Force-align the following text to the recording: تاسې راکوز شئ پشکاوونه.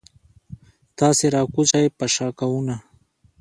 تاسې 0.99 1.25
راکوز 1.35 1.67
شئ 1.71 1.85
پشکاوونه. 1.97 2.75